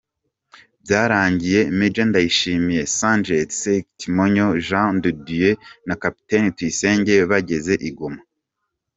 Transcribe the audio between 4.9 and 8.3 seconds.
de Dieu na Capt Tuyisenge bageze i Goma.